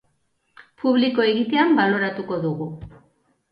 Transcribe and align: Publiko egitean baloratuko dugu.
Publiko 0.83 1.27
egitean 1.33 1.77
baloratuko 1.83 2.43
dugu. 2.49 2.71